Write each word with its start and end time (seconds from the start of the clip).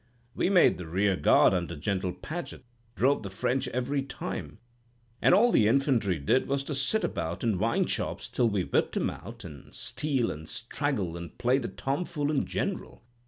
'—We 0.33 0.49
made 0.49 0.77
the 0.79 0.87
rear 0.87 1.15
guard, 1.15 1.53
under 1.53 1.75
General 1.75 2.11
Paget; 2.13 2.61
and 2.61 2.95
drove 2.95 3.21
the 3.21 3.29
French 3.29 3.67
every 3.67 4.01
time; 4.01 4.57
and 5.21 5.35
all 5.35 5.51
the 5.51 5.67
infantry 5.67 6.17
did 6.17 6.47
was 6.47 6.63
to 6.63 6.73
sit 6.73 7.03
about 7.03 7.43
in 7.43 7.59
wine 7.59 7.85
shops 7.85 8.27
till 8.27 8.49
we 8.49 8.63
whipped 8.63 8.97
'em 8.97 9.11
out, 9.11 9.45
an' 9.45 9.69
steal 9.73 10.31
an' 10.31 10.47
straggle 10.47 11.15
an' 11.17 11.33
play 11.37 11.59
the 11.59 11.67
tomfool 11.67 12.31
in 12.31 12.47
general. 12.47 13.03